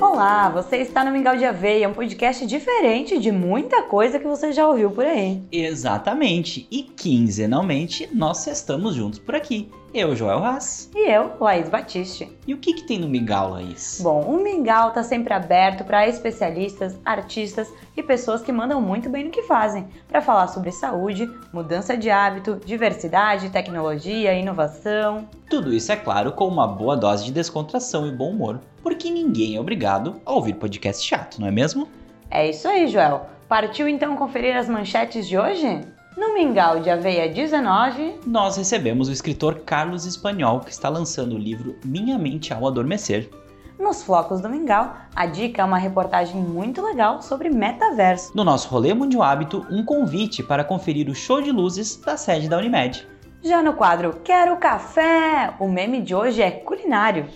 [0.00, 4.52] Olá, você está no Mingau de Aveia, um podcast diferente de muita coisa que você
[4.52, 5.42] já ouviu por aí.
[5.50, 6.68] Exatamente.
[6.70, 9.68] E quinzenalmente nós estamos juntos por aqui.
[9.92, 10.90] Eu, Joel Haas.
[10.94, 12.30] E eu, Laís Batiste.
[12.46, 14.00] E o que, que tem no Mingau, Laís?
[14.02, 19.24] Bom, o Mingau está sempre aberto para especialistas, artistas e pessoas que mandam muito bem
[19.24, 25.26] no que fazem, para falar sobre saúde, mudança de hábito, diversidade, tecnologia, inovação.
[25.48, 29.56] Tudo isso, é claro, com uma boa dose de descontração e bom humor, porque ninguém
[29.56, 31.88] é obrigado a ouvir podcast chato, não é mesmo?
[32.30, 33.26] É isso aí, Joel.
[33.48, 35.80] Partiu então conferir as manchetes de hoje?
[36.18, 41.38] No Mingau de Aveia 19, Nós recebemos o escritor Carlos Espanhol, que está lançando o
[41.38, 43.30] livro Minha Mente ao Adormecer.
[43.78, 48.32] nos Flocos do Mingau, a dica é uma reportagem muito legal sobre metaverso.
[48.34, 52.48] No nosso Rolê Mundial Hábito, um convite para conferir o show de luzes da sede
[52.48, 53.06] da Unimed.
[53.40, 57.26] Já no quadro Quero Café, o meme de hoje é culinário.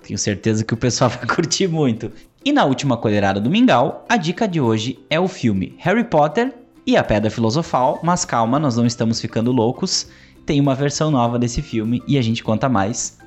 [0.00, 2.12] Tenho certeza que o pessoal vai curtir muito.
[2.44, 6.54] E na última colherada do Mingau, a dica de hoje é o filme Harry Potter
[6.88, 10.08] e a Pedra Filosofal, mas calma, nós não estamos ficando loucos.
[10.46, 13.18] Tem uma versão nova desse filme e a gente conta mais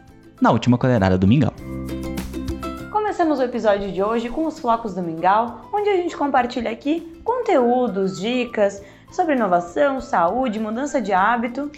[0.42, 1.54] na última colherada do Mingau.
[2.90, 7.02] Começamos o episódio de hoje com os Flocos do Mingau, onde a gente compartilha aqui
[7.24, 8.82] conteúdos, dicas
[9.12, 11.70] sobre inovação, saúde, mudança de hábito.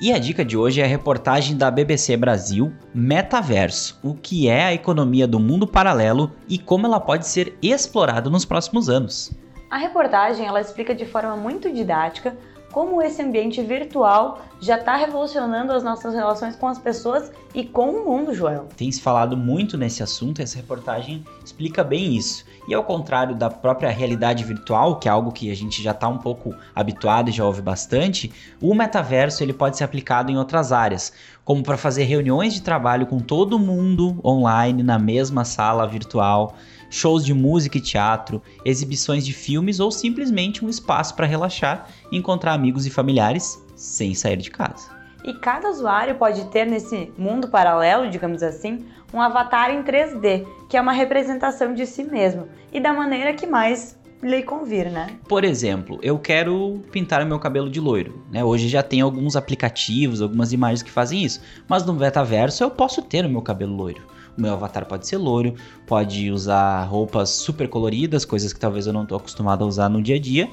[0.00, 4.66] E a dica de hoje é a reportagem da BBC Brasil, Metaverso, o que é
[4.66, 9.32] a economia do mundo paralelo e como ela pode ser explorada nos próximos anos.
[9.70, 12.36] A reportagem ela explica de forma muito didática
[12.74, 17.90] como esse ambiente virtual já está revolucionando as nossas relações com as pessoas e com
[17.90, 18.66] o mundo, Joel.
[18.76, 22.44] Tem se falado muito nesse assunto, essa reportagem explica bem isso.
[22.66, 26.08] E ao contrário da própria realidade virtual, que é algo que a gente já está
[26.08, 30.72] um pouco habituado e já ouve bastante, o metaverso ele pode ser aplicado em outras
[30.72, 31.12] áreas,
[31.44, 36.54] como para fazer reuniões de trabalho com todo mundo online na mesma sala virtual,
[36.88, 42.16] shows de música e teatro, exibições de filmes ou simplesmente um espaço para relaxar e
[42.16, 44.94] encontrar amigos e familiares sem sair de casa.
[45.24, 50.76] E cada usuário pode ter nesse mundo paralelo, digamos assim, um avatar em 3D, que
[50.76, 55.06] é uma representação de si mesmo e da maneira que mais lhe convir, né?
[55.28, 58.24] Por exemplo, eu quero pintar o meu cabelo de loiro.
[58.32, 58.42] Né?
[58.42, 61.40] Hoje já tem alguns aplicativos, algumas imagens que fazem isso.
[61.68, 64.02] Mas no metaverso eu posso ter o meu cabelo loiro.
[64.36, 65.54] O meu avatar pode ser loiro,
[65.86, 70.02] pode usar roupas super coloridas, coisas que talvez eu não estou acostumado a usar no
[70.02, 70.50] dia a dia.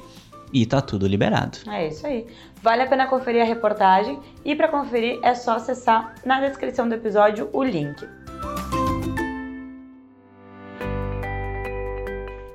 [0.52, 1.58] E tá tudo liberado.
[1.66, 2.26] É isso aí.
[2.62, 6.94] Vale a pena conferir a reportagem e para conferir é só acessar na descrição do
[6.94, 8.06] episódio o link.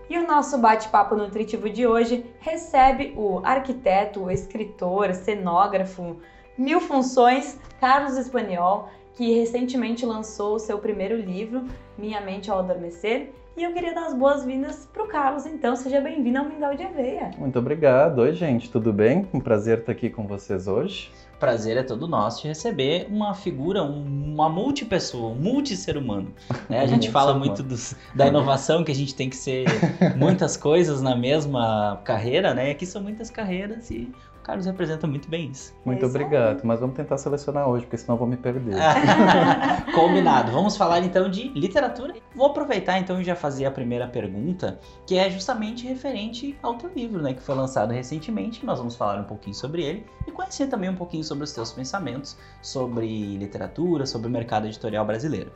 [0.09, 6.17] E o nosso bate-papo nutritivo de hoje recebe o arquiteto, o escritor, cenógrafo,
[6.57, 11.65] mil funções, Carlos Espanhol, que recentemente lançou o seu primeiro livro,
[11.97, 13.31] Minha Mente ao Adormecer.
[13.57, 16.83] E eu queria dar as boas-vindas para o Carlos, então seja bem-vindo ao Mingau de
[16.83, 17.31] Aveia.
[17.39, 18.19] Muito obrigado.
[18.19, 19.27] Oi, gente, tudo bem?
[19.33, 21.11] Um prazer estar aqui com vocês hoje.
[21.39, 26.33] Prazer é todo nosso de receber uma figura, um- uma multipessoa, um multi-ser humano.
[26.69, 26.79] né?
[26.81, 29.65] A gente fala muito dos- da inovação, que a gente tem que ser
[30.17, 32.71] muitas coisas na mesma carreira, né?
[32.71, 34.11] Aqui são muitas carreiras e
[34.47, 35.73] Carlos representa muito bem isso.
[35.85, 36.09] Muito aí.
[36.09, 36.61] obrigado.
[36.63, 38.75] Mas vamos tentar selecionar hoje, porque senão eu vou me perder.
[39.93, 40.53] Combinado.
[40.53, 42.13] Vamos falar então de literatura.
[42.33, 46.89] Vou aproveitar então e já fazer a primeira pergunta, que é justamente referente ao teu
[46.95, 48.65] livro, né, que foi lançado recentemente.
[48.65, 51.73] Nós vamos falar um pouquinho sobre ele e conhecer também um pouquinho sobre os teus
[51.73, 55.51] pensamentos sobre literatura, sobre o mercado editorial brasileiro.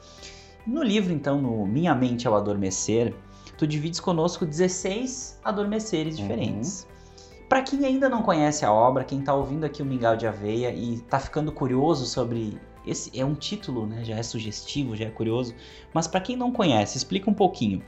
[0.67, 3.15] No livro então, no Minha Mente ao Adormecer,
[3.57, 6.21] tu divides conosco 16 adormeceres Uhum.
[6.27, 6.87] diferentes.
[7.51, 10.73] Para quem ainda não conhece a obra, quem tá ouvindo aqui o Mingau de Aveia
[10.73, 12.57] e tá ficando curioso sobre
[12.87, 14.05] esse é um título, né?
[14.05, 15.53] Já é sugestivo, já é curioso.
[15.93, 17.83] Mas para quem não conhece, explica um pouquinho.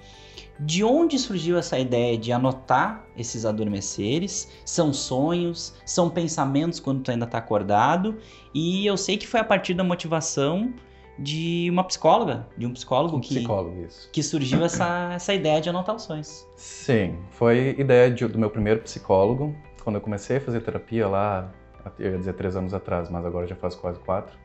[0.59, 4.51] De onde surgiu essa ideia de anotar esses adormeceres?
[4.65, 5.73] São sonhos?
[5.85, 8.17] São pensamentos quando tu ainda tá acordado?
[8.53, 10.73] E eu sei que foi a partir da motivação
[11.17, 15.69] de uma psicóloga, de um psicólogo Um que, psicólogo, que surgiu essa, essa ideia de
[15.69, 16.47] anotar os sonhos.
[16.55, 19.55] Sim, foi ideia de- do meu primeiro psicólogo.
[19.83, 21.51] Quando eu comecei a fazer terapia lá,
[21.99, 24.35] eu ia dizer três anos atrás, mas agora já faz quase quatro.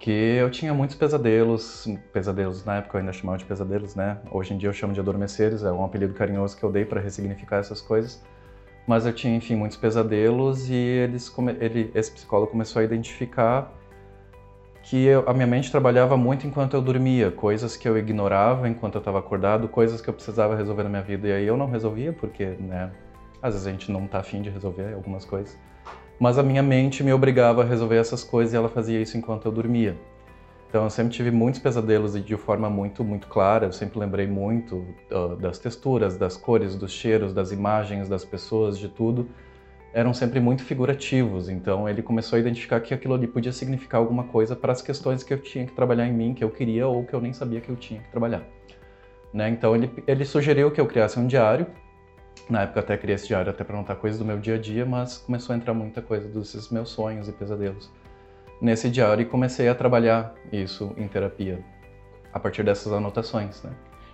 [0.00, 4.18] Que eu tinha muitos pesadelos, pesadelos na época eu ainda chamava de pesadelos, né?
[4.30, 7.00] Hoje em dia eu chamo de adormeceres, é um apelido carinhoso que eu dei para
[7.00, 8.22] ressignificar essas coisas.
[8.86, 11.30] Mas eu tinha, enfim, muitos pesadelos e eles,
[11.60, 13.74] ele, esse psicólogo começou a identificar
[14.88, 18.94] que eu- a minha mente trabalhava muito enquanto eu dormia, coisas que eu ignorava enquanto
[18.94, 21.66] eu estava acordado, coisas que eu precisava resolver na minha vida e aí eu não
[21.66, 22.90] resolvia porque, né,
[23.42, 25.58] às vezes a gente não tá afim de resolver algumas coisas.
[26.18, 29.44] Mas a minha mente me obrigava a resolver essas coisas e ela fazia isso enquanto
[29.44, 29.94] eu dormia.
[30.68, 33.66] Então eu sempre tive muitos pesadelos e de forma muito, muito clara.
[33.66, 38.78] Eu sempre lembrei muito uh, das texturas, das cores, dos cheiros, das imagens, das pessoas,
[38.78, 39.28] de tudo.
[39.92, 41.48] Eram sempre muito figurativos.
[41.48, 45.22] Então ele começou a identificar que aquilo ali podia significar alguma coisa para as questões
[45.22, 47.60] que eu tinha que trabalhar em mim, que eu queria ou que eu nem sabia
[47.60, 48.42] que eu tinha que trabalhar.
[49.32, 49.48] Né?
[49.48, 51.66] Então ele, ele sugeriu que eu criasse um diário.
[52.48, 54.86] Na época até criei esse diário até para anotar coisas do meu dia a dia,
[54.86, 57.90] mas começou a entrar muita coisa dos meus sonhos e pesadelos
[58.60, 61.64] nesse diário e comecei a trabalhar isso em terapia
[62.32, 63.70] a partir dessas anotações, né?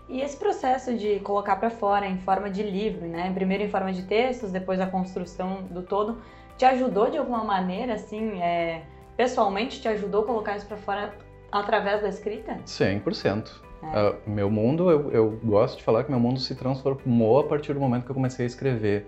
[0.08, 3.32] E esse processo de colocar para fora em forma de livro, né?
[3.32, 6.18] Primeiro em forma de textos, depois a construção do todo,
[6.58, 8.82] te ajudou de alguma maneira, assim, é,
[9.16, 11.14] pessoalmente te ajudou a colocar isso para fora
[11.50, 12.58] através da escrita?
[12.66, 13.50] 100%.
[13.82, 14.10] É.
[14.10, 17.74] Uh, meu mundo, eu, eu gosto de falar que meu mundo se transformou a partir
[17.74, 19.06] do momento que eu comecei a escrever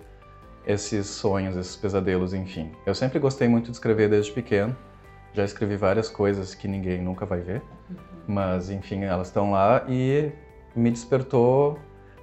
[0.66, 2.72] esses sonhos, esses pesadelos, enfim.
[2.84, 4.76] Eu sempre gostei muito de escrever desde pequeno.
[5.32, 7.96] Já escrevi várias coisas que ninguém nunca vai ver, uhum.
[8.26, 10.32] mas enfim, elas estão lá e
[10.78, 11.78] me despertou.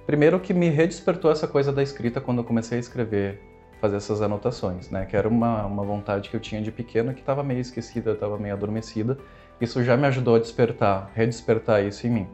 [0.06, 3.40] Primeiro que me redespertou essa coisa da escrita quando eu comecei a escrever,
[3.80, 5.06] fazer essas anotações, né?
[5.06, 8.38] Que era uma, uma vontade que eu tinha de pequeno que estava meio esquecida, estava
[8.38, 9.16] meio adormecida.
[9.60, 12.28] Isso já me ajudou a despertar, redespertar isso em mim.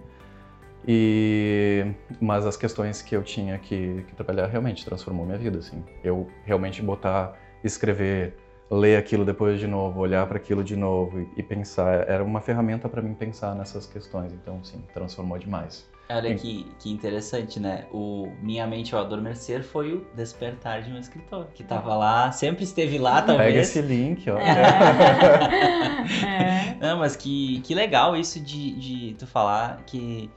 [0.86, 1.86] E
[2.20, 5.84] mas as questões que eu tinha que, que trabalhar realmente transformou minha vida, assim.
[6.02, 8.34] Eu realmente botar, escrever
[8.70, 12.08] ler aquilo depois de novo, olhar para aquilo de novo e, e, pensar.
[12.08, 14.32] Era uma ferramenta para mim pensar nessas questões.
[14.32, 15.88] Então, sim, transformou demais.
[16.12, 17.86] Olha que, que interessante, né?
[17.92, 22.64] O Minha Mente ao Adormecer foi o despertar de um escritor, que estava lá, sempre
[22.64, 23.48] esteve lá, talvez.
[23.48, 24.36] Pega esse link, ó.
[24.38, 24.50] É.
[26.26, 26.76] é.
[26.80, 30.28] Não, mas que, que legal isso de, de tu falar que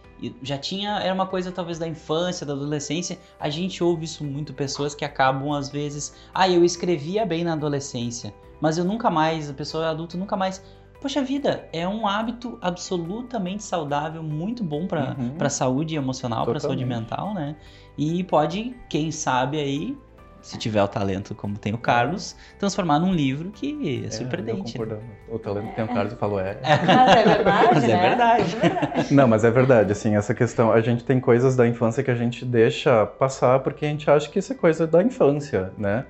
[0.41, 3.17] já tinha, era uma coisa talvez da infância, da adolescência.
[3.39, 7.53] A gente ouve isso muito, pessoas que acabam às vezes, ah, eu escrevia bem na
[7.53, 10.63] adolescência, mas eu nunca mais, a pessoa adulta nunca mais.
[11.03, 15.35] Poxa vida, é um hábito absolutamente saudável, muito bom para uhum.
[15.37, 17.57] a saúde emocional, para a saúde mental, né?
[17.97, 19.97] E pode, quem sabe aí,
[20.41, 24.79] se tiver o talento como tem o Carlos, transformar num livro que é, é surpreendente.
[24.79, 24.97] Né?
[25.29, 26.57] O talento que tem o Carlos e falou é.
[26.63, 27.69] Mas é verdade.
[27.73, 28.09] Mas é né?
[28.09, 29.13] verdade.
[29.13, 32.15] Não, mas é verdade, assim, essa questão, a gente tem coisas da infância que a
[32.15, 36.05] gente deixa passar porque a gente acha que isso é coisa da infância, né?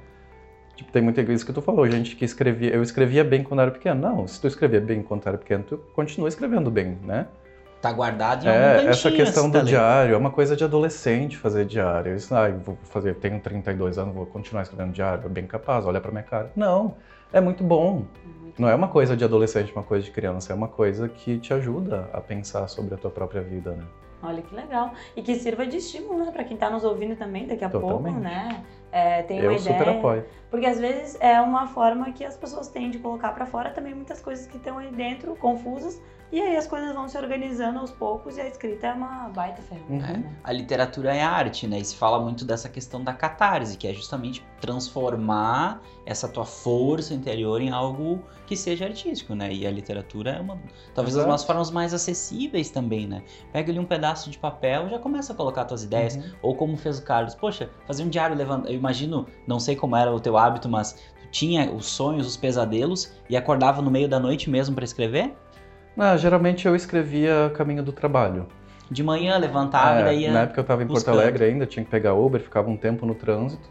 [0.75, 3.72] Tipo, tem muita isso que tu falou, gente que escrevia, eu escrevia bem quando era
[3.72, 4.02] pequeno.
[4.02, 7.28] Não, se tu escrevia bem quando era pequeno, tu continua escrevendo bem, né?
[7.84, 11.66] tá guardado em é, algum Essa questão do diário é uma coisa de adolescente fazer
[11.66, 12.16] diário.
[12.16, 16.00] Isso, ah, vou fazer, tenho 32 anos, vou continuar escrevendo diário, é bem capaz, olha
[16.00, 16.50] para minha cara.
[16.56, 16.96] Não,
[17.34, 18.06] é muito bom.
[18.42, 21.38] Muito Não é uma coisa de adolescente, uma coisa de criança, é uma coisa que
[21.40, 23.84] te ajuda a pensar sobre a tua própria vida, né?
[24.22, 24.94] Olha que legal.
[25.18, 28.14] E que sirva de estímulo, né, para quem está nos ouvindo também daqui a Totalmente.
[28.14, 28.64] pouco, né?
[28.94, 29.75] É, tem uma Eu ideia.
[29.75, 30.25] super apoio.
[30.51, 33.95] Porque às vezes é uma forma que as pessoas têm de colocar para fora também
[33.95, 36.00] muitas coisas que estão aí dentro, confusas,
[36.34, 39.62] e aí as coisas vão se organizando aos poucos e a escrita é uma baita
[39.62, 40.13] ferramenta.
[40.13, 40.18] Uhum.
[40.18, 40.36] Né?
[40.44, 41.78] A literatura é arte, né?
[41.78, 47.13] E se fala muito dessa questão da catarse, que é justamente transformar essa tua força
[47.13, 49.54] interior em algo que seja artístico, né?
[49.54, 50.57] E a literatura é uma,
[50.95, 51.30] talvez Exato.
[51.30, 53.22] das formas mais acessíveis também, né?
[53.51, 56.31] Pega ali um pedaço de papel, já começa a colocar tuas ideias, uhum.
[56.42, 59.95] ou como fez o Carlos, poxa, fazer um diário levando, eu imagino, não sei como
[59.95, 64.09] era o teu hábito, mas tu tinha os sonhos, os pesadelos e acordava no meio
[64.09, 65.33] da noite mesmo para escrever?
[65.97, 68.47] Ah, geralmente eu escrevia caminho do trabalho.
[68.91, 71.66] De manhã levantava é, e daí ia Na época eu estava em Porto Alegre ainda,
[71.66, 73.69] tinha que pegar Uber, ficava um tempo no trânsito.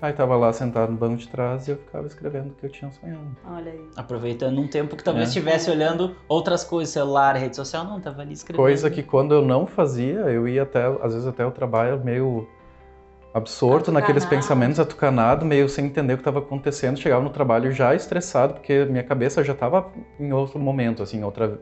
[0.00, 2.70] Aí tava lá sentado no banco de trás e eu ficava escrevendo o que eu
[2.70, 3.34] tinha sonhado.
[3.50, 3.80] Olha aí.
[3.96, 5.28] Aproveitando um tempo que talvez é.
[5.28, 8.62] estivesse olhando outras coisas, celular, rede social, não, tava ali escrevendo.
[8.62, 12.46] Coisa que quando eu não fazia, eu ia até, às vezes até o trabalho meio
[13.36, 13.92] absorto atucanado.
[13.92, 16.98] naqueles pensamentos, atucanado, meio sem entender o que estava acontecendo.
[16.98, 19.86] Chegava no trabalho já estressado, porque minha cabeça já estava
[20.18, 21.60] em outro momento, assim, em outra,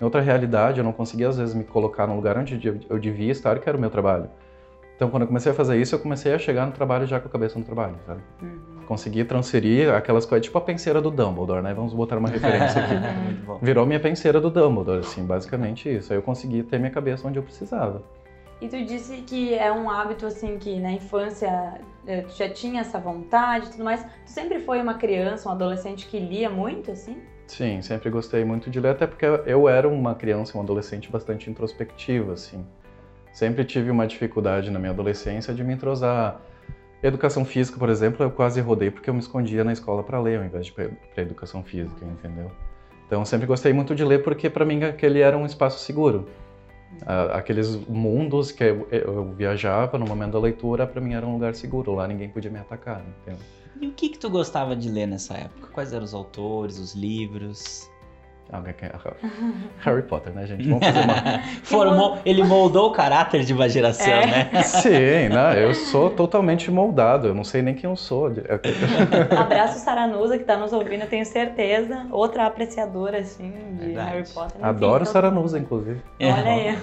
[0.00, 0.78] em outra realidade.
[0.78, 3.76] Eu não conseguia, às vezes, me colocar no lugar onde eu devia estar, que era
[3.76, 4.30] o meu trabalho.
[4.96, 7.28] Então, quando eu comecei a fazer isso, eu comecei a chegar no trabalho já com
[7.28, 8.20] a cabeça no trabalho, sabe?
[8.40, 8.84] Uhum.
[8.86, 11.74] Consegui transferir aquelas coisas, tipo a penseira do Dumbledore, né?
[11.74, 12.94] Vamos botar uma referência aqui.
[13.60, 16.12] Virou minha penseira do Dumbledore, assim, basicamente isso.
[16.12, 18.02] Aí eu consegui ter minha cabeça onde eu precisava.
[18.62, 22.82] E tu disse que é um hábito assim que na infância eh, tu já tinha
[22.82, 24.04] essa vontade tudo mais.
[24.04, 27.20] Tu sempre foi uma criança, um adolescente que lia muito, assim?
[27.48, 31.50] Sim, sempre gostei muito de ler, até porque eu era uma criança, um adolescente bastante
[31.50, 32.64] introspectivo, assim.
[33.32, 36.40] Sempre tive uma dificuldade na minha adolescência de me entrosar.
[37.02, 40.38] Educação física, por exemplo, eu quase rodei porque eu me escondia na escola para ler
[40.38, 42.48] ao invés de para educação física, entendeu?
[43.08, 46.28] Então, sempre gostei muito de ler porque para mim aquele era um espaço seguro
[47.32, 51.54] aqueles mundos que eu, eu, viajava no momento da leitura, para mim era um lugar
[51.54, 53.40] seguro, lá ninguém podia me atacar, entendeu?
[53.80, 55.68] E o que que tu gostava de ler nessa época?
[55.72, 57.90] Quais eram os autores, os livros?
[58.52, 58.92] Alguém quer-
[59.80, 60.68] Harry Potter, né, gente?
[60.68, 61.38] Vamos fazer uma.
[61.64, 64.26] Formou, ele moldou o caráter de uma geração, É.
[64.52, 64.62] né?
[64.62, 65.64] Sim, né?
[65.64, 67.28] Eu sou totalmente moldado.
[67.28, 68.30] Eu não sei nem quem eu sou.
[69.38, 72.06] Abraço Saranusa que tá nos ouvindo, eu tenho certeza.
[72.10, 74.10] Outra apreciadora, assim, de Verdade.
[74.10, 74.64] Harry Potter.
[74.64, 76.02] Adoro todo Saranusa, inclusive.
[76.20, 76.78] Olha aí.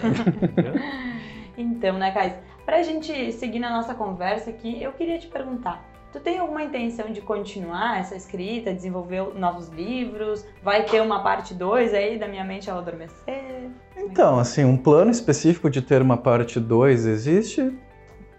[1.58, 2.34] Então, né, Cais?
[2.66, 5.84] Pra gente seguir na nossa conversa aqui, eu queria te perguntar.
[6.12, 10.44] Tu tem alguma intenção de continuar essa escrita, desenvolver novos livros?
[10.64, 13.70] Vai ter uma parte 2 aí da Minha Mente ao Adormecer?
[13.96, 17.72] Então, assim, um plano específico de ter uma parte 2 existe?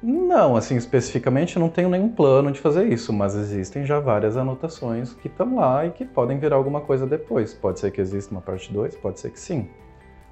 [0.02, 5.14] Não, assim, especificamente não tenho nenhum plano de fazer isso, mas existem já várias anotações
[5.14, 7.54] que estão lá e que podem virar alguma coisa depois.
[7.54, 9.68] Pode ser que exista uma parte 2, pode ser que sim.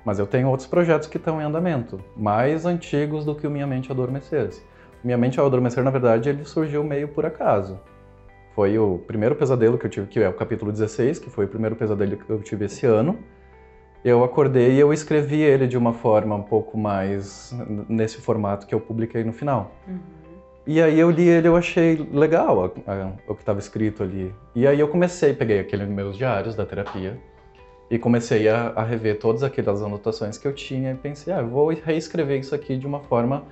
[0.04, 3.66] Mas eu tenho outros projetos que estão em andamento, mais antigos do que o Minha
[3.66, 4.50] Mente Adormecer.
[5.02, 7.78] Minha Mente ao Adormecer, na verdade, ele surgiu meio por acaso.
[8.54, 11.48] Foi o primeiro pesadelo que eu tive, que é o capítulo 16, que foi o
[11.48, 13.18] primeiro pesadelo que eu tive esse ano.
[14.04, 17.54] Eu acordei e eu escrevi ele de uma forma um pouco mais
[17.88, 19.72] nesse formato que eu publiquei no final.
[19.86, 19.98] Uhum.
[20.66, 24.34] E aí eu li ele, eu achei legal a- a- o que estava escrito ali.
[24.54, 27.18] E aí eu comecei, peguei aqueles meus diários da terapia
[27.90, 31.48] e comecei a, a rever todas aquelas anotações que eu tinha e pensei, ah, eu
[31.48, 33.44] vou reescrever isso aqui de uma forma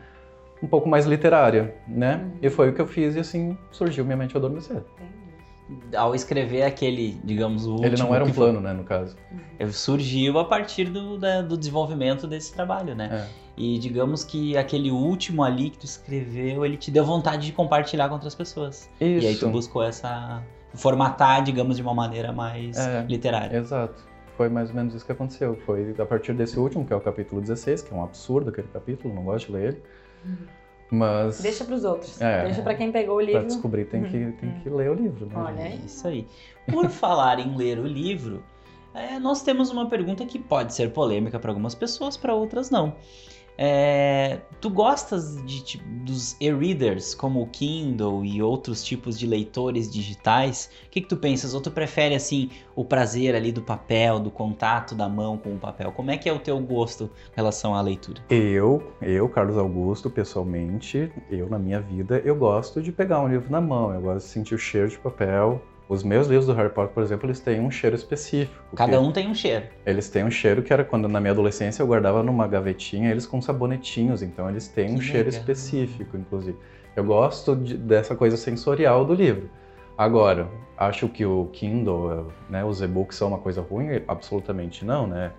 [0.62, 2.16] um pouco mais literária, né?
[2.24, 2.38] Uhum.
[2.42, 4.76] E foi o que eu fiz e assim surgiu Minha Mente Adormecer.
[5.68, 5.96] Entendi.
[5.96, 7.86] Ao escrever aquele, digamos, o último.
[7.86, 9.16] Ele não era um plano, né, no caso.
[9.72, 13.08] surgiu a partir do, da- do desenvolvimento desse trabalho, né?
[13.12, 13.46] É.
[13.56, 18.06] E digamos que aquele último ali que tu escreveu, ele te deu vontade de compartilhar
[18.08, 18.88] com outras pessoas.
[19.00, 19.24] Isso.
[19.24, 20.42] E aí tu buscou essa.
[20.74, 23.04] formatar, digamos, de uma maneira mais É.
[23.08, 23.56] literária.
[23.56, 23.94] Exato.
[24.36, 25.56] Foi mais ou menos isso que aconteceu.
[25.64, 28.68] Foi a partir desse último, que é o capítulo 16, que é um absurdo aquele
[28.68, 29.82] capítulo, não gosto de ler ele.
[30.90, 32.20] Mas Deixa pros outros.
[32.20, 32.44] É.
[32.44, 33.46] Deixa pra quem pegou o para livro.
[33.46, 35.26] descobrir tem que, tem que ler o livro.
[35.26, 35.72] Né, Olha aí.
[35.72, 36.26] É isso aí.
[36.70, 38.42] Por falar em ler o livro,
[38.94, 42.94] é, nós temos uma pergunta que pode ser polêmica para algumas pessoas, para outras não.
[43.58, 49.90] É, tu gostas de, tipo, dos e-readers, como o Kindle e outros tipos de leitores
[49.90, 50.70] digitais?
[50.86, 51.54] O que, que tu pensas?
[51.54, 55.58] Ou tu prefere, assim, o prazer ali do papel, do contato da mão com o
[55.58, 55.92] papel?
[55.92, 58.20] Como é que é o teu gosto em relação à leitura?
[58.28, 63.50] Eu, eu, Carlos Augusto, pessoalmente, eu na minha vida, eu gosto de pegar um livro
[63.50, 65.62] na mão, eu gosto de sentir o cheiro de papel.
[65.88, 68.74] Os meus livros do Harry Potter, por exemplo, eles têm um cheiro específico.
[68.74, 69.66] Cada um tem um cheiro.
[69.84, 73.24] Eles têm um cheiro que era quando na minha adolescência eu guardava numa gavetinha eles
[73.24, 75.40] com sabonetinhos, então eles têm um Que cheiro legal.
[75.40, 76.58] específico, inclusive.
[76.96, 79.48] Eu gosto de- dessa coisa sensorial do livro.
[79.96, 84.02] Agora, acho que o Kindle, né, os e-books são uma coisa ruim?
[84.08, 85.30] Absolutamente não, né?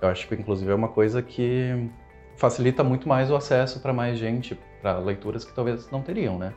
[0.00, 1.90] Eu acho que inclusive é uma coisa que
[2.36, 6.54] facilita muito mais o acesso para mais gente, para leituras que talvez não teriam, né?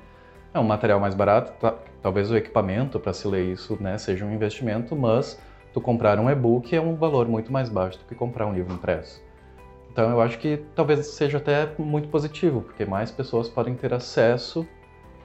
[0.54, 4.24] É um material mais barato, tá- talvez o equipamento para se ler isso, né, seja
[4.26, 5.42] um investimento, mas
[5.74, 8.74] tu comprar um e-book é um valor muito mais baixo do que comprar um livro
[8.74, 9.22] impresso.
[9.92, 14.68] Então eu acho que talvez seja até muito positivo, porque mais pessoas podem ter acesso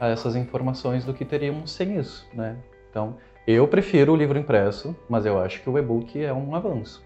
[0.01, 2.57] a essas informações do que teriam sem isso, né?
[2.91, 3.17] Então
[3.47, 7.03] eu prefiro o livro impresso, mas eu acho que o e-book é um avanço.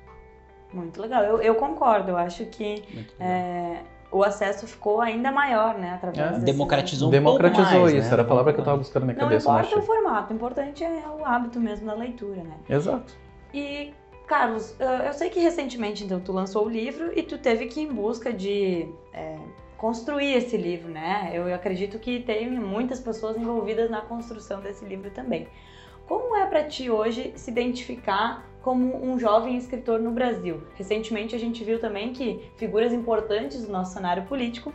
[0.72, 1.22] Muito legal.
[1.22, 2.10] Eu, eu concordo.
[2.10, 2.82] Eu acho que
[3.20, 5.94] é, o acesso ficou ainda maior, né?
[5.94, 6.32] Através É.
[6.34, 8.12] desse- Democratizou um Democratizou pouco mais, isso, né?
[8.12, 9.50] era a palavra que eu estava buscando na minha Não cabeça.
[9.50, 12.56] mas importa o formato, o importante é o hábito mesmo da leitura, né?
[12.68, 13.14] Exato.
[13.54, 13.92] E,
[14.26, 14.76] Carlos,
[15.06, 17.92] eu sei que recentemente então, tu lançou o livro e tu teve que ir em
[17.92, 19.36] busca de é,
[19.78, 21.30] construir esse livro, né?
[21.34, 25.48] Eu acredito que tem muitas pessoas envolvidas na construção desse livro também.
[26.06, 30.62] Como é para ti hoje se identificar como um jovem escritor no Brasil?
[30.74, 34.72] Recentemente a gente viu também que figuras importantes do nosso cenário político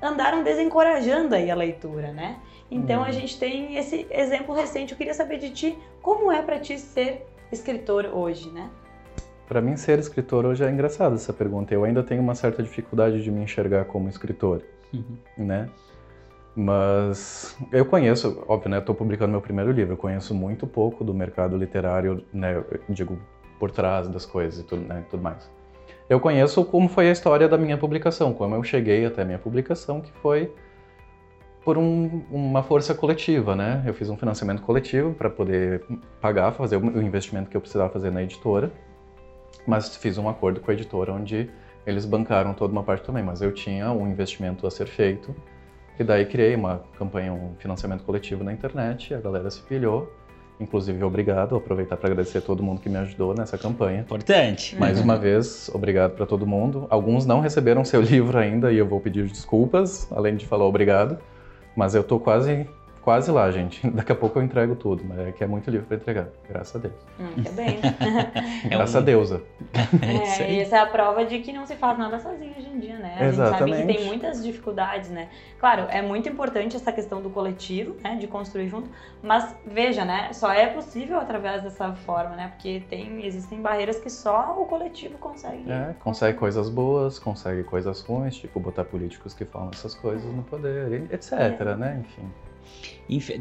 [0.00, 2.38] andaram desencorajando aí a leitura, né?
[2.70, 3.04] Então Hum.
[3.04, 4.92] a gente tem esse exemplo recente.
[4.92, 8.70] Eu queria saber de ti como é para ti ser escritor hoje, né?
[9.46, 11.74] Para mim, ser escritor hoje é engraçado essa pergunta.
[11.74, 14.62] Eu ainda tenho uma certa dificuldade de me enxergar como escritor,
[14.92, 15.16] Uhum.
[15.36, 15.68] né?
[16.56, 18.78] Mas eu conheço, óbvio, né?
[18.78, 19.94] Estou publicando meu primeiro livro.
[19.94, 22.62] Eu conheço muito pouco do mercado literário, né?
[22.88, 23.18] Digo,
[23.58, 25.04] por trás das coisas e tudo, né?
[25.10, 25.50] tudo mais.
[26.08, 29.38] Eu conheço como foi a história da minha publicação, como eu cheguei até a minha
[29.38, 30.52] publicação, que foi
[31.64, 33.82] por um- uma força coletiva, né?
[33.86, 35.82] Eu fiz um financiamento coletivo para poder
[36.20, 38.70] pagar, fazer o investimento que eu precisava fazer na editora,
[39.66, 41.50] mas fiz um acordo com a editora onde
[41.86, 45.34] eles bancaram toda uma parte também, mas eu tinha um investimento a ser feito
[45.98, 50.12] e daí criei uma campanha, um financiamento coletivo na internet, a galera se pilhou,
[50.58, 54.00] inclusive obrigado, vou aproveitar para agradecer a todo mundo que me ajudou nessa campanha.
[54.00, 54.76] Importante.
[54.76, 56.86] Mais uma vez, obrigado para todo mundo.
[56.90, 61.18] Alguns não receberam seu livro ainda e eu vou pedir desculpas, além de falar obrigado.
[61.76, 62.68] Mas eu tô quase
[63.04, 63.86] quase lá, gente.
[63.92, 66.74] Daqui a pouco eu entrego tudo, mas é que é muito livro para entregar, graças
[66.74, 66.94] a Deus.
[67.20, 67.78] Hum, que bem.
[68.64, 69.42] É graças um- a deusa.
[70.02, 72.68] É É, e essa é a prova de que não se faz nada sozinho hoje
[72.68, 73.16] em dia, né?
[73.20, 73.86] A gente sabe que Exatamente.
[73.98, 75.28] tem muitas dificuldades, né?
[75.60, 78.16] Claro, é muito importante essa questão do coletivo, né?
[78.16, 78.88] De construir junto,
[79.22, 80.32] mas veja, né?
[80.32, 82.48] Só é possível através dessa forma, né?
[82.48, 85.70] Porque tem, existem barreiras que só o coletivo consegue.
[85.70, 90.42] É, consegue coisas boas, consegue coisas ruins, tipo botar políticos que falam essas coisas no
[90.42, 91.74] poder, etc, É.
[91.76, 92.00] né?
[92.00, 92.28] Enfim.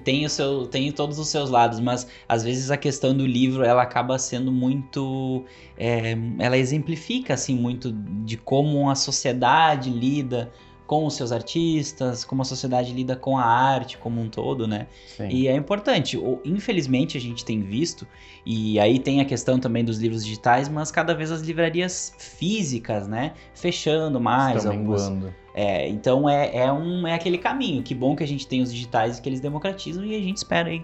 [0.03, 3.63] Tem, o seu, tem todos os seus lados, mas às vezes a questão do livro
[3.63, 5.45] ela acaba sendo muito.
[5.77, 10.51] é, ela exemplifica assim muito de como a sociedade lida
[10.85, 14.87] com os seus artistas, como a sociedade lida com a arte como um todo, né?
[15.07, 15.29] Sim.
[15.29, 16.19] E é importante.
[16.43, 18.05] Infelizmente a gente tem visto,
[18.45, 23.07] e aí tem a questão também dos livros digitais, mas cada vez as livrarias físicas,
[23.07, 23.31] né?
[23.55, 24.57] Fechando mais.
[24.57, 25.33] Estão algumas- minguando.
[25.55, 27.83] É, então é, é, um, é aquele caminho.
[27.83, 30.37] Que bom que a gente tem os digitais e que eles democratizam e a gente
[30.37, 30.83] espera aí.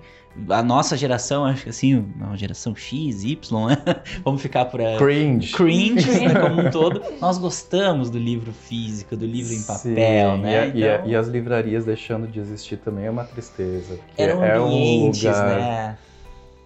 [0.50, 3.78] A nossa geração, acho que assim, uma geração X, Y, né?
[4.24, 4.98] Vamos ficar por aí.
[4.98, 5.52] Cringe.
[5.54, 7.02] Cringe, né, como um todo.
[7.20, 10.54] Nós gostamos do livro físico, do livro em papel, Sim, né?
[10.54, 14.00] E, a- e Então, e as livrarias deixando de existir também é uma tristeza.
[14.16, 15.98] Eram é um ambientes, lugar né?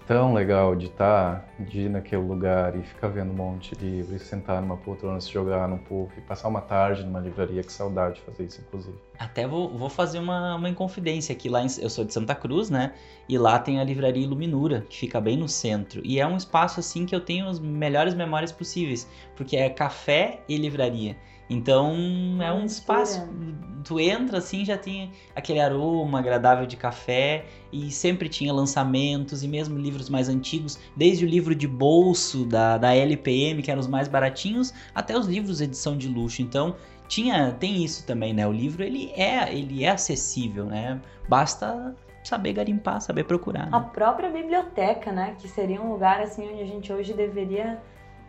[0.08, 4.16] Tão legal de estar, de ir naquele lugar e ficar vendo um monte de livro,
[4.16, 7.64] e sentar numa poltrona, se jogar num puff, e passar uma tarde numa livraria.
[7.64, 8.98] Que saudade de fazer isso, inclusive.
[9.18, 11.48] Até vou, vou fazer uma, uma inconfidência aqui.
[11.50, 12.94] Lá em- eu sou de Santa Cruz, né?
[13.30, 16.02] E lá tem a livraria Iluminura, que fica bem no centro.
[16.04, 20.42] E é um espaço assim que eu tenho as melhores memórias possíveis, porque é café
[20.50, 21.16] e livraria.
[21.50, 21.94] Então
[22.42, 23.28] é um espaço.
[23.84, 29.48] Tu entra assim, já tem aquele aroma agradável de café e sempre tinha lançamentos e
[29.48, 33.88] mesmo livros mais antigos, desde o livro de bolso da, da LPM, que eram os
[33.88, 36.42] mais baratinhos, até os livros edição de luxo.
[36.42, 36.76] Então
[37.10, 38.48] tinha tem isso também, né?
[38.48, 41.02] O livro ele é ele é acessível, né?
[41.28, 43.68] Basta saber garimpar, saber procurar.
[43.70, 43.90] A Né?
[43.94, 45.36] própria biblioteca, né?
[45.38, 47.82] Que seria um lugar assim onde a gente hoje deveria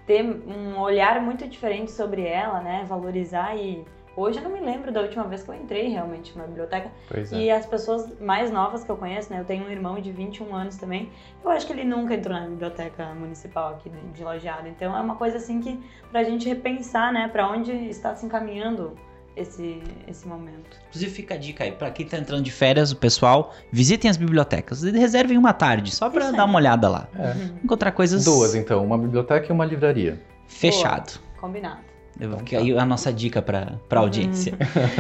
[0.07, 2.85] ter um olhar muito diferente sobre ela, né?
[2.87, 3.85] Valorizar e
[4.17, 6.91] hoje eu não me lembro da última vez que eu entrei realmente numa biblioteca.
[7.09, 7.37] Pois é.
[7.37, 9.41] E as pessoas mais novas que eu conheço, né?
[9.41, 11.11] Eu tenho um irmão de 21 anos também.
[11.43, 14.69] Eu acho que ele nunca entrou na biblioteca municipal aqui de, Lajeado.
[14.69, 17.29] Então é uma coisa assim que pra gente repensar, né?
[17.29, 18.97] Pra onde está se encaminhando
[19.37, 20.77] esse, esse momento.
[20.89, 24.17] Inclusive fica a dica aí, pra quem tá entrando de férias, o pessoal, visitem as
[24.17, 26.33] bibliotecas e reservem uma tarde, só aí.
[26.33, 27.09] dar uma olhada lá.
[27.19, 27.33] É.
[27.33, 27.59] Uhum.
[27.65, 28.85] Encontrar coisas Duas, então.
[28.85, 30.21] Uma biblioteca e uma livraria.
[30.47, 31.19] fechado.
[31.41, 31.81] Combinado.
[32.21, 32.63] Eu, Então que tá.
[32.63, 34.07] aí a nossa dica pra, pra Uhum.
[34.07, 34.55] audiência.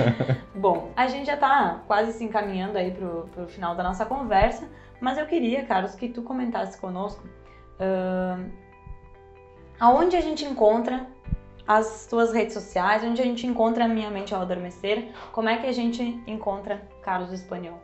[0.54, 4.68] Bom, a gente já tá quase se encaminhando aí pro, pro final da nossa conversa,
[5.00, 7.22] mas eu queria, Carlos, que tu comentasse conosco
[7.78, 8.46] ahn,
[9.78, 11.06] aonde a gente encontra
[11.66, 15.56] as tuas redes sociais, onde a gente encontra a Minha Mente ao Adormecer, como é
[15.56, 17.80] que a gente encontra Carlos Espanhol?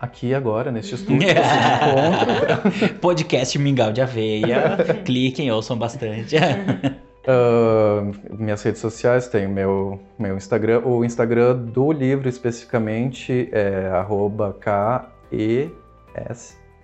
[0.00, 2.94] Aqui agora, neste estúdio, você encontra.
[3.00, 4.76] Podcast Mingau de Aveia.
[5.04, 6.36] Cliquem, ouçam bastante.
[7.30, 10.80] Ah, minhas redes sociais tem meu, meu Instagram.
[10.86, 15.78] O Instagram do livro especificamente é arroba K-E-S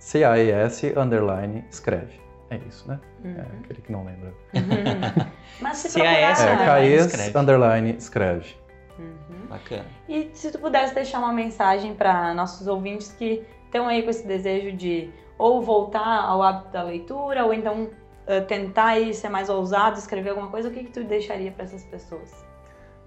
[0.05, 2.24] C-A-E-S underline escreve.
[2.49, 2.99] É isso, né?
[3.23, 3.45] É Uhum.
[3.63, 4.33] aquele que não lembra.
[5.59, 6.81] Mas se CAS, procurar...
[6.83, 7.39] É, escreve.
[7.39, 8.55] underline escreve.
[8.99, 9.47] Uhum.
[9.49, 9.85] Bacana.
[10.07, 14.25] E se tu pudesse deixar uma mensagem para nossos ouvintes que estão aí com esse
[14.27, 17.89] desejo de ou voltar ao hábito da leitura, ou então
[18.27, 21.83] eh, tentar ser mais ousado, escrever alguma coisa, o que, que tu deixaria para essas
[21.83, 22.45] pessoas?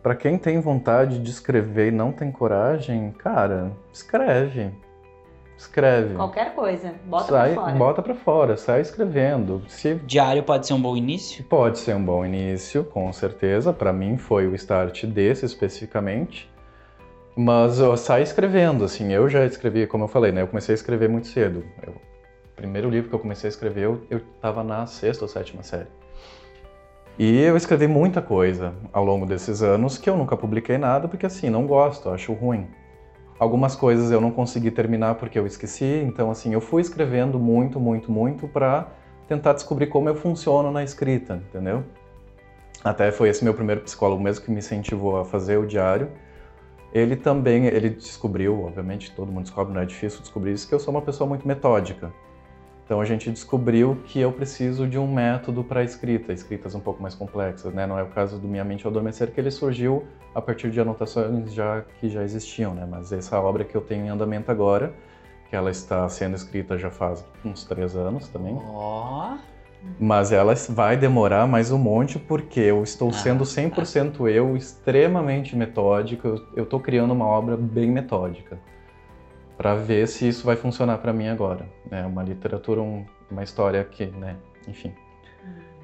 [0.03, 4.71] Pra quem tem vontade de escrever e não tem coragem, cara, escreve.
[5.59, 6.15] Escreve.
[6.15, 7.77] Qualquer coisa, bota sai, pra fora.
[7.77, 9.61] Bota pra fora, sai escrevendo.
[9.67, 11.43] Se Diário pode ser um bom início.
[11.45, 13.73] Pode ser um bom início, com certeza.
[13.73, 16.49] Para mim foi o start desse especificamente.
[17.37, 19.13] Mas eu saí escrevendo, assim.
[19.13, 20.43] Eu já escrevi, como eu falei, né?
[20.43, 21.65] Eu comecei a escrever muito cedo.
[21.85, 25.29] Eu- o primeiro livro que eu comecei a escrever, eu, eu tava na sexta ou
[25.29, 25.89] sétima série.
[27.19, 31.27] E eu escrevi muita coisa ao longo desses anos que eu nunca publiquei nada, porque
[31.27, 32.69] assim, não gosto, acho ruim.
[33.39, 37.79] Algumas coisas eu não consegui terminar porque eu esqueci, então assim, eu fui escrevendo muito,
[37.79, 38.89] muito, muito para
[39.29, 41.85] tentar descobrir como eu funciono na escrita, entendeu?
[42.83, 46.11] Até foi esse meu primeiro psicólogo mesmo que me incentivou a fazer o diário.
[46.93, 50.81] Ele também, ele descobriu, obviamente todo mundo descobre, não é difícil descobrir isso, que eu
[50.81, 52.13] sou uma pessoa muito metódica.
[52.89, 57.03] Então a gente descobriu que eu preciso de um método para escrita, escritas um pouco
[57.03, 57.87] mais complexas, né?
[57.87, 60.81] Não é o caso do Minha Mente ao Adormecer, que ele surgiu a partir de
[60.81, 62.89] anotações já que já existiam, né?
[62.91, 64.95] Mas essa obra que eu tenho em andamento agora,
[65.51, 69.37] que ela está sendo escrita já faz uns três anos também, Ó.
[70.01, 75.55] mas ela vai demorar mais um monte porque eu estou Ah, sendo 100% eu, extremamente
[75.55, 78.59] metódico, eu estou criando uma obra bem metódica.
[79.59, 81.69] Para ver se isso vai funcionar para mim agora.
[81.91, 84.95] É uma literatura, um, uma história que, né, enfim.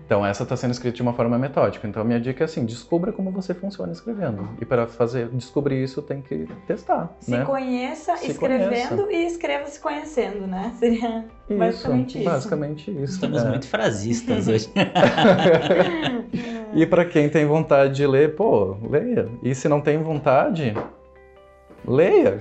[0.06, 1.88] Então essa está sendo escrita de uma forma metódica.
[1.88, 4.48] Então a minha dica é assim, descubra como você funciona escrevendo.
[4.60, 7.44] E para fazer descobrir isso tem que testar, Se né?
[7.44, 10.72] conheça Se escrevendo e escreva se conhecendo, né?
[10.78, 12.30] Seria basicamente isso.
[12.30, 13.14] Basicamente isso.
[13.14, 13.48] Estamos é.
[13.48, 14.70] muito frasistas hoje.
[16.76, 19.28] E para quem tem vontade de ler, pô, leia.
[19.44, 20.74] E se não tem vontade,
[21.86, 22.38] leia.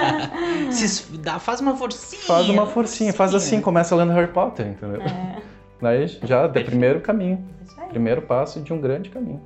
[0.70, 2.22] Se dá- faz uma forcinha.
[2.22, 5.02] Faz uma forcinha, faz assim, começa lendo Harry Potter, entendeu?
[5.02, 5.42] É,
[5.80, 7.44] Daí já dê primeiro caminho,
[7.76, 7.88] aí.
[7.88, 9.40] primeiro passo de um grande caminho.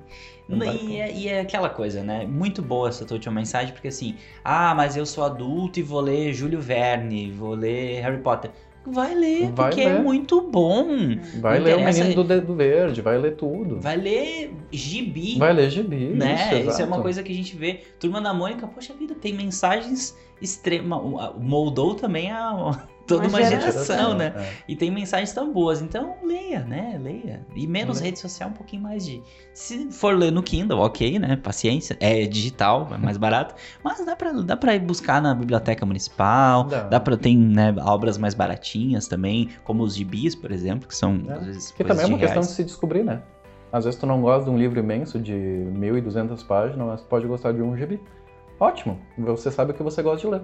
[0.49, 2.25] E é, e é aquela coisa, né?
[2.25, 6.01] Muito boa essa tua última mensagem, porque assim, ah, mas eu sou adulto e vou
[6.01, 8.53] ler Júlio Verne, vou ler Harry Potter.
[8.91, 10.03] Vai ler, Vai porque é ler.
[10.03, 10.87] muito bom.
[11.41, 13.81] Vai ler o Menino do Dedo Verde, vai ler tudo.
[13.81, 15.39] Vai ler gibi.
[15.39, 16.11] Vai ler gibi.
[16.15, 16.35] né?
[16.35, 16.85] Isso, é exato.
[16.85, 17.83] uma coisa que a gente vê.
[17.99, 21.01] Turma da Mônica, poxa vida, tem mensagens extremas.
[21.39, 23.73] Moldou também a, toda Uma uma geração.
[23.97, 24.33] geração, né?
[24.37, 24.53] É.
[24.69, 25.81] E tem mensagens tão boas.
[25.81, 26.99] Então, leia, né?
[27.03, 27.41] Leia.
[27.55, 28.07] E menos Leia.
[28.11, 29.23] rede social, um pouquinho mais de.
[29.55, 31.37] Se for ler no Kindle, ok, né?
[31.37, 31.97] Paciência.
[32.01, 33.55] É digital, é mais barato.
[33.83, 36.65] Mas dá pra, dá pra ir buscar na biblioteca municipal.
[36.65, 36.83] Dá.
[36.83, 37.17] Dá pra.
[37.17, 41.33] Tem né, obras mais baratinhas também, como os gibis, por exemplo, que são É.
[41.33, 41.71] às vezes.
[41.73, 43.23] Que também é uma de questão de se descobrir, né?
[43.73, 47.53] Às vezes tu não gosta de um livro imenso de 1.200 páginas, mas pode gostar
[47.53, 48.01] de um gibi.
[48.59, 50.43] Ótimo, você sabe o que você gosta de ler.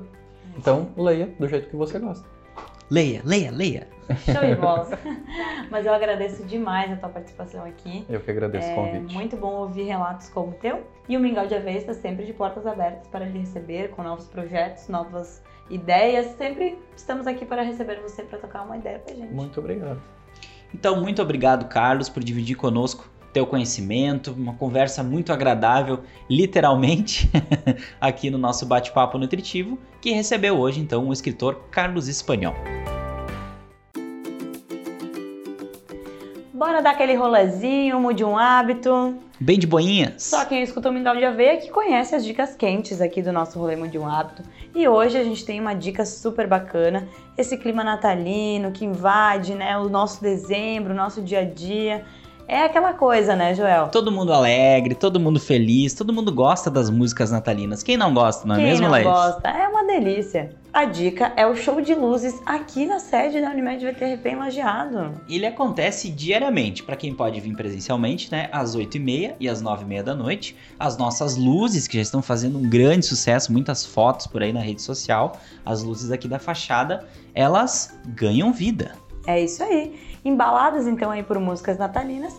[0.59, 2.29] Então, leia do jeito que você gosta.
[2.93, 3.89] Leia, leia, leia.
[4.19, 4.87] Show de bola.
[5.71, 8.05] Mas eu agradeço demais a tua participação aqui.
[8.07, 9.15] Eu que agradeço o É convite.
[9.15, 10.87] muito bom ouvir relatos como o teu.
[11.09, 14.27] E o Mingau de Aveia está sempre de portas abertas para lhe receber com novos
[14.27, 16.27] projetos, novas ideias.
[16.37, 19.33] Sempre estamos aqui para receber você para tocar uma ideia pra gente.
[19.33, 19.99] Muito obrigado.
[20.75, 27.31] Então, muito obrigado, Carlos, por dividir conosco teu conhecimento, uma conversa muito agradável, literalmente,
[28.01, 32.55] aqui no nosso bate-papo nutritivo, que recebeu hoje, então, o escritor Carlos Espanhol.
[36.63, 39.17] Bora dar aquele rolezinho, mude um hábito.
[39.41, 40.23] Bem de boinhas?
[40.23, 43.59] Só quem escuta o Mingau de Aveia que conhece as dicas quentes aqui do nosso
[43.59, 44.45] rolê Mude um Hábito.
[44.73, 49.77] E hoje a gente tem uma dica super bacana, esse clima natalino que invade né,
[49.77, 52.05] o nosso dezembro, o nosso dia a dia.
[52.53, 53.89] É aquela coisa, né, Joel?
[53.89, 57.83] Todo mundo alegre, todo mundo feliz, todo mundo gosta das músicas natalinas.
[57.83, 59.07] Quem não gosta, não é Quem mesmo, não Laís?
[59.07, 60.55] gosta, é uma delícia.
[60.71, 65.15] A dica é o show de luzes aqui na sede da Unimed VTRP em Lajeado.
[65.31, 68.51] Ele acontece diariamente, para quem pode vir presencialmente, né?
[68.53, 70.55] Às 8h30 e às 9h30 da noite.
[70.79, 74.61] As nossas luzes, que já estão fazendo um grande sucesso, muitas fotos por aí na
[74.61, 75.39] rede social.
[75.65, 78.93] As luzes aqui da fachada, elas ganham vida.
[79.27, 80.12] É isso aí.
[80.25, 82.35] Embaladas então aí por músicas natalinas,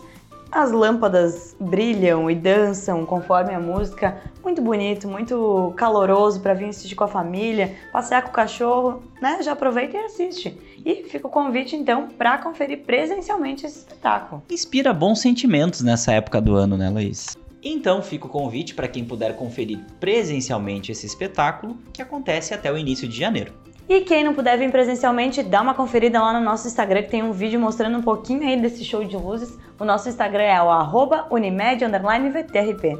[0.50, 4.22] as lâmpadas brilham e dançam conforme a música.
[4.42, 9.42] Muito bonito, muito caloroso para vir assistir com a família, passear com o cachorro, né?
[9.42, 10.56] Já aproveita e assiste.
[10.84, 14.42] E fica o convite então para conferir presencialmente esse espetáculo.
[14.48, 17.36] Inspira bons sentimentos nessa época do ano, né, Laís?
[17.62, 22.76] Então fica o convite para quem puder conferir presencialmente esse espetáculo, que acontece até o
[22.76, 23.54] início de janeiro.
[23.88, 27.22] E quem não puder vir presencialmente, dá uma conferida lá no nosso Instagram, que tem
[27.22, 29.58] um vídeo mostrando um pouquinho aí desse show de luzes.
[29.78, 32.96] O nosso Instagram é o arroba Unimed underline VTRP.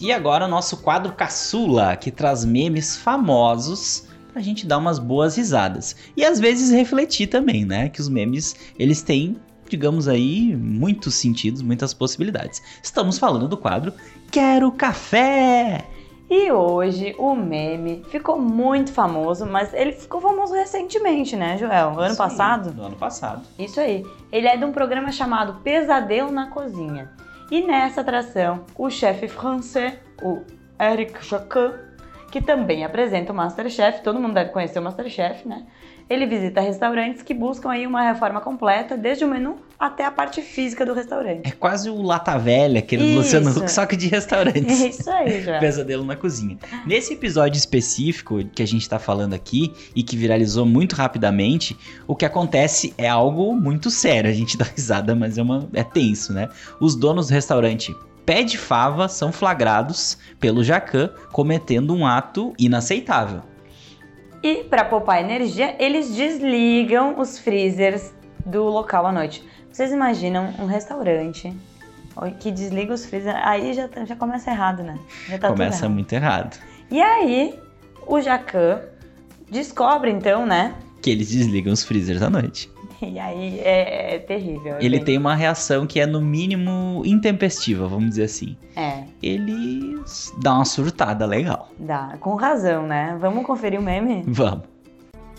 [0.00, 5.36] E agora o nosso quadro caçula, que traz memes famosos pra gente dar umas boas
[5.36, 5.96] risadas.
[6.16, 7.88] E às vezes refletir também, né?
[7.88, 9.36] Que os memes, eles têm,
[9.68, 12.62] digamos aí, muitos sentidos, muitas possibilidades.
[12.80, 13.92] Estamos falando do quadro
[14.30, 15.93] Quero Café!
[16.36, 21.90] E hoje o meme ficou muito famoso, mas ele ficou famoso recentemente, né, Joel?
[21.90, 22.74] Ano Isso passado?
[22.74, 23.42] No ano passado.
[23.56, 24.04] Isso aí.
[24.32, 27.08] Ele é de um programa chamado Pesadelo na Cozinha.
[27.52, 30.42] E nessa atração, o chefe francês, o
[30.80, 31.72] Eric Jacquet,
[32.34, 35.62] que também apresenta o Masterchef, todo mundo deve conhecer o Masterchef, né?
[36.10, 40.42] Ele visita restaurantes que buscam aí uma reforma completa, desde o menu até a parte
[40.42, 41.46] física do restaurante.
[41.46, 43.18] É quase o Lata Velha, aquele Isso.
[43.18, 44.82] Luciano Huck, só que de restaurantes.
[44.82, 45.60] É isso aí, Joel.
[45.60, 46.58] Pesadelo na cozinha.
[46.84, 52.16] Nesse episódio específico que a gente tá falando aqui e que viralizou muito rapidamente, o
[52.16, 54.28] que acontece é algo muito sério.
[54.28, 56.48] A gente dá risada, mas é, uma, é tenso, né?
[56.80, 63.42] Os donos do restaurante Pé de Fava são flagrados pelo Jacan cometendo um ato inaceitável.
[64.42, 68.12] E para poupar energia, eles desligam os freezers
[68.44, 69.42] do local à noite.
[69.70, 71.52] Vocês imaginam um restaurante
[72.40, 73.36] que desliga os freezers?
[73.42, 74.98] Aí já, já começa errado, né?
[75.28, 75.94] Já tá Começa errado.
[75.94, 76.58] muito errado.
[76.90, 77.58] E aí,
[78.06, 78.82] o Jacan
[79.50, 80.74] descobre então, né?
[81.02, 82.70] Que eles desligam os freezers à noite.
[83.14, 84.76] E aí é, é terrível.
[84.78, 85.04] Ele gente.
[85.06, 88.56] tem uma reação que é, no mínimo, intempestiva, vamos dizer assim.
[88.74, 90.00] É, Ele
[90.38, 91.68] dá uma surtada legal.
[91.78, 92.16] dá.
[92.20, 93.16] Com razão, né?
[93.20, 94.24] Vamos conferir o meme?
[94.26, 94.64] Vamos.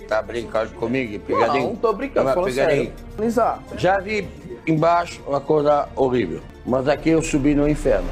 [0.07, 1.69] Tá brincando comigo, pegadinho?
[1.69, 2.93] Não, tô brincando, Mas falando sério.
[3.19, 4.27] Lisa, Já vi
[4.67, 8.07] embaixo uma coisa horrível, mas aqui eu subi no inferno.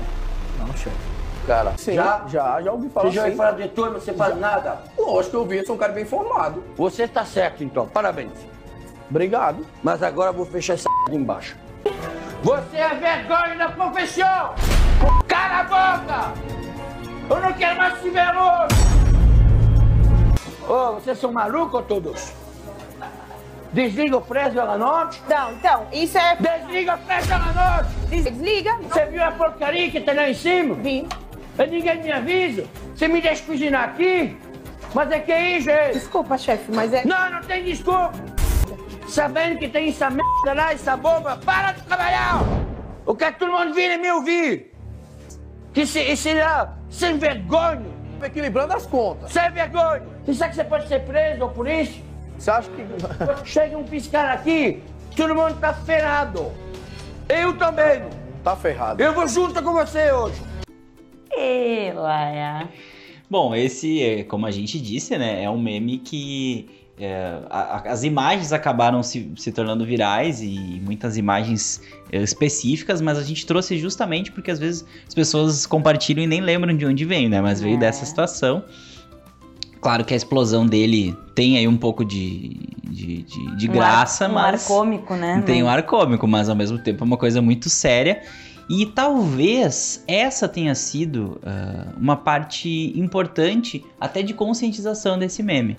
[0.60, 1.13] não, chefe.
[1.46, 2.24] Cara, Sim, já?
[2.28, 3.32] já, já, ouvi falar Você já assim.
[3.32, 4.84] ouviu falar de turma, você faz nada?
[4.98, 6.63] Lógico que eu vi, eu sou um cara bem informado.
[6.78, 8.32] Você tá certo então, parabéns.
[9.10, 9.66] Obrigado.
[9.82, 11.56] Mas agora eu vou fechar essa de embaixo.
[12.44, 14.54] Você é vergonha da profissão!
[15.28, 16.34] Cala a boca!
[17.30, 18.94] Eu não quero mais te ver hoje!
[20.68, 22.34] Ô, vocês são malucos todos?
[23.72, 25.22] Desliga o preço pela noite!
[25.26, 26.36] Então, então, isso é.
[26.36, 27.89] Desliga o preço pela noite!
[28.10, 28.76] Desliga.
[28.82, 30.76] Você viu a porcaria que tá lá em cima?
[30.76, 31.08] Vim.
[31.58, 32.66] E ninguém me avisa.
[32.96, 34.38] Você me deixa cozinhar aqui?
[34.94, 35.94] Mas é que é isso, gente?
[35.94, 37.06] Desculpa, chefe, mas é.
[37.06, 38.12] Não, não tem desculpa.
[39.13, 42.41] Sabendo que tem essa merda lá, essa bomba, para de trabalhar.
[43.06, 44.73] Eu quero que todo mundo vir e me ouvir.
[45.71, 47.86] Que esse, esse lá, sem vergonha,
[48.23, 49.32] Equilibrando as contas.
[49.32, 50.02] sem vergonha.
[50.26, 52.02] Você sabe que você pode ser preso ou por isso?
[52.39, 53.45] Você acha que.
[53.45, 54.82] Chega um fiscal aqui,
[55.15, 56.52] todo mundo tá ferrado.
[57.30, 58.02] Eu também.
[58.43, 59.04] tá ferrado.
[59.04, 60.41] Eu vou junto com você hoje.
[61.38, 62.67] E Laia.
[63.30, 68.03] Bom, esse, é, como a gente disse, né, é um meme que é, a- as
[68.03, 73.77] imagens acabaram se, se tornando virais e muitas imagens é, específicas, mas a gente trouxe
[73.79, 77.41] justamente porque às vezes as pessoas compartilham e nem lembram de onde veio, né?
[77.41, 77.79] Mas veio É.
[77.79, 78.63] dessa situação.
[79.82, 82.58] Claro que a explosão dele tem aí um pouco de,
[82.89, 84.62] de, de- de Um graça, ar, um mas.
[84.63, 85.41] ar cômico, né?
[85.45, 88.21] Tem um ar cômico, mas ao mesmo tempo é uma coisa muito séria.
[88.69, 95.75] E talvez essa tenha sido ah, uma parte importante até de conscientização desse meme.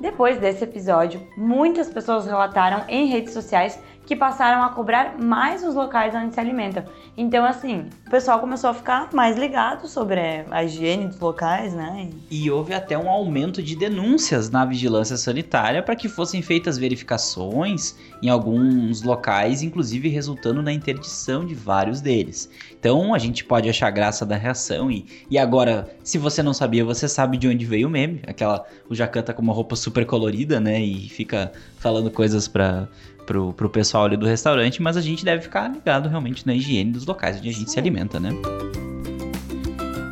[0.00, 5.74] Depois desse episódio, muitas pessoas relataram em redes sociais que passaram a cobrar mais os
[5.74, 6.82] locais onde se alimentam.
[7.14, 10.18] Então, assim, o pessoal começou a ficar mais ligado sobre
[10.50, 12.08] a higiene dos locais, né?
[12.30, 17.96] E houve até um aumento de denúncias na vigilância sanitária para que fossem feitas verificações
[18.22, 22.48] em alguns locais, inclusive resultando na interdição de vários deles.
[22.80, 26.82] Então a gente pode achar graça da reação e, e agora, se você não sabia,
[26.82, 28.22] você sabe de onde veio o meme.
[28.26, 30.80] Aquela, o Jacan tá com uma roupa super colorida, né?
[30.80, 32.88] E fica falando coisas para
[33.28, 36.92] Pro, pro pessoal ali do restaurante, mas a gente deve ficar ligado realmente na higiene
[36.92, 38.30] dos locais onde a gente se alimenta, né?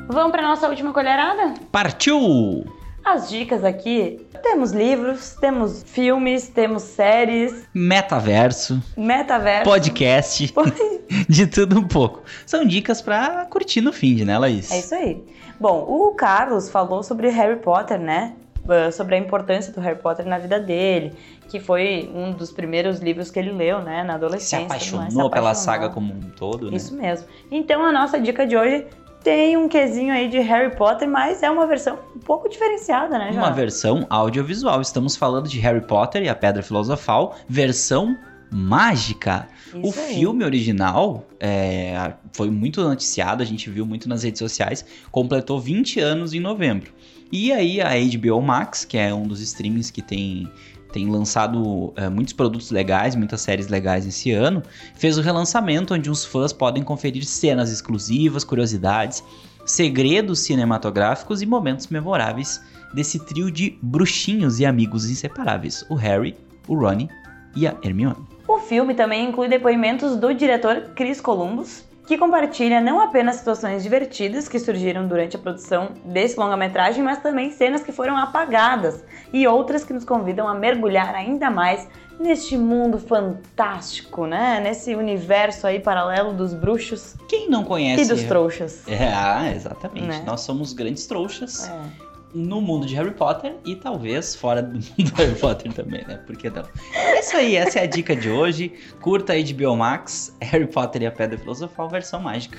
[0.07, 1.55] Vamos para nossa última colherada?
[1.73, 2.67] Partiu!
[3.03, 9.65] As dicas aqui: temos livros, temos filmes, temos séries, Metaverso, metaverso.
[9.65, 10.53] podcast,
[11.27, 12.23] de tudo um pouco.
[12.45, 14.71] São dicas pra curtir no fim, né, Laís?
[14.71, 15.25] É isso aí.
[15.59, 18.35] Bom, o Carlos falou sobre Harry Potter, né?
[18.67, 21.13] Uh, Sobre a importância do Harry Potter na vida dele,
[21.49, 24.57] que foi um dos primeiros livros que ele leu, né, na Se adolescência.
[24.57, 25.55] e tudo apaixonou mais, se pela apaixonou.
[25.55, 26.77] saga como um todo, né?
[26.77, 27.29] Isso mesmo.
[27.51, 28.87] Então a nossa dica de hoje
[29.23, 33.31] tem um quesinho aí de Harry Potter, mas é uma versão um pouco diferenciada, né,
[33.31, 33.55] Uma João?
[33.55, 34.81] versão audiovisual.
[34.81, 38.17] Estamos falando de Harry Potter e a Pedra Filosofal, versão
[38.51, 39.49] mágica.
[39.75, 40.15] o Isso aí.
[40.15, 46.01] filme original é, foi muito noticiado, a gente viu muito nas redes sociais, completou 20
[46.01, 46.93] anos em novembro.
[47.31, 50.49] E aí a HBO Max, que é um dos streamings que tem,
[50.93, 54.63] tem lançado é, muitos produtos legais, muitas séries legais esse ano,
[54.95, 59.23] fez o relançamento onde os fãs podem conferir cenas exclusivas, curiosidades,
[59.65, 62.63] segredos cinematográficos e momentos memoráveis
[62.95, 66.37] desse trio de bruxinhos e amigos inseparáveis, o Harry,
[66.69, 67.09] o Ronnie
[67.57, 68.25] e a Hermione.
[68.47, 74.49] O filme também inclui depoimentos do diretor Chris Columbus, que compartilha não apenas situações divertidas
[74.49, 79.85] que surgiram durante a produção desse longa-metragem, mas também cenas que foram apagadas e outras
[79.85, 81.89] que nos convidam a mergulhar ainda mais
[82.19, 84.61] neste mundo fantástico, né?
[84.61, 88.87] Nesse universo aí paralelo dos bruxos Quem não conhece e dos trouxas.
[88.89, 90.07] É, ah, exatamente.
[90.07, 90.23] Né?
[90.25, 92.06] Nós somos grandes trouxas É.
[92.35, 96.19] no mundo de Harry Potter e talvez fora do mundo do Harry Potter também, né?
[96.27, 96.65] Por que não?
[96.95, 98.73] É isso aí, essa é a dica de hoje.
[99.01, 102.59] Curta aí de Biomax, Harry Potter e a Pedra Filosofal, versão mágica.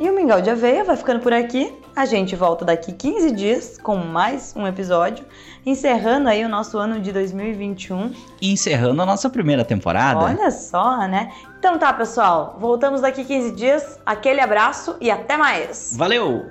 [0.00, 1.74] E o Mingau de Aveia vai ficando por aqui.
[1.94, 5.26] A gente volta daqui 15 dias com mais um episódio,
[5.66, 8.14] encerrando aí o nosso ano de 2021.
[8.40, 10.20] E encerrando a nossa primeira temporada.
[10.20, 11.30] Olha só, né?
[11.58, 14.00] Então tá, pessoal, voltamos daqui 15 dias.
[14.06, 15.94] Aquele abraço e até mais.
[15.98, 16.46] Valeu!